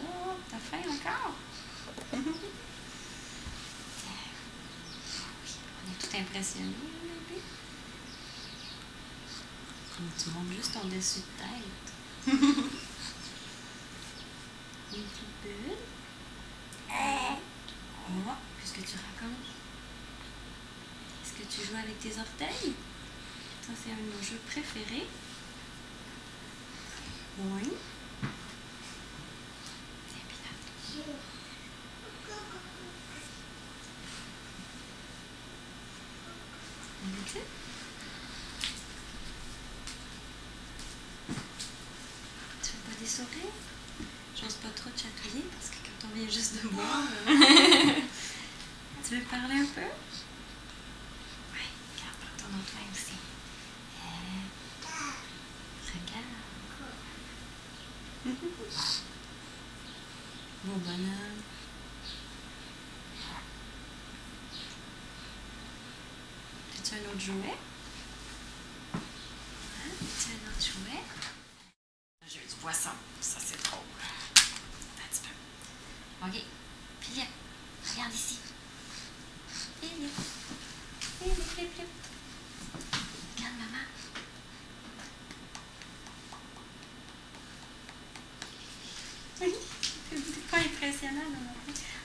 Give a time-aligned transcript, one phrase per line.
[0.00, 1.34] Oh, t'as faim encore?
[2.12, 2.18] on
[5.90, 7.40] est tout impressionnés, bébé.
[10.16, 11.88] Tu montes juste ton dessus de tête.
[14.94, 15.76] Une petite bulle.
[16.90, 17.36] Eh!
[18.08, 19.48] Oh, qu'est-ce que tu racontes?
[21.24, 22.74] Est-ce que tu joues avec tes orteils?
[23.68, 25.06] Ça, c'est un de nos jeux préférés.
[27.38, 27.68] Oui.
[30.08, 30.52] C'est bien.
[42.62, 43.52] Tu fais pas des sourires?
[44.34, 47.02] J'ose pas trop te chatouiller parce que quand on vient juste de boire.
[47.28, 47.32] euh,
[49.08, 49.80] tu veux parler un peu?
[51.52, 53.14] Oui, regarde, prends ton autre main aussi.
[58.28, 59.02] Regarde.
[60.64, 61.42] Beau bonhomme.
[66.74, 67.58] As-tu un autre jouet?
[68.94, 69.00] Hein?
[70.00, 71.02] As-tu un autre jouet?
[72.26, 72.90] J'ai du poisson.
[73.20, 73.54] Ça, c'est.
[73.58, 73.82] Attends
[74.98, 76.26] un petit peu.
[76.26, 76.36] OK.
[77.00, 77.28] Philippe,
[77.90, 78.38] regarde ici.
[79.80, 80.20] Philippe,
[81.54, 81.88] Philippe.
[83.36, 83.84] Regarde maman.
[89.40, 89.54] Oui,
[90.10, 90.58] c'est pas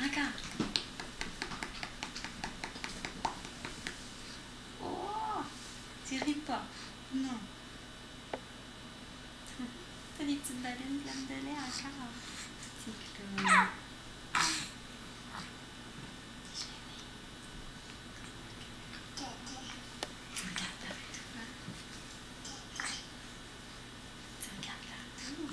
[0.00, 0.34] Encore.
[4.82, 5.42] Oh,
[6.08, 6.62] tu ris pas.
[7.14, 7.38] Non.
[10.20, 10.62] Des petites
[11.28, 12.12] de lait encore.
[12.84, 13.36] C'est comme...
[20.34, 21.48] Tu regardes partout, hein?
[24.40, 25.48] Tu regardes partout.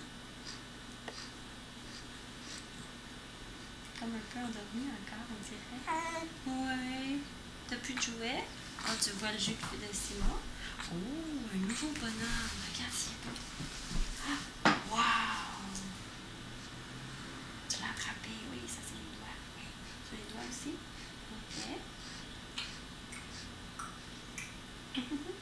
[3.84, 5.82] T'es comme un peu endormi encore, on dirait.
[6.48, 7.18] Ouais.
[7.70, 8.44] T'as plus de jouets?
[8.86, 10.40] Ah, tu vois le jus de Simon.
[10.92, 10.96] Oh,
[11.54, 12.50] un nouveau bonhomme.
[12.74, 13.36] Regarde s'il est beau.
[14.66, 15.02] Ah, Wow!
[17.70, 19.40] Tu l'as attrapé, oui, ça c'est les doigts.
[19.58, 19.66] Oui.
[20.10, 20.74] Tu les doigts aussi?
[24.96, 25.34] Ok.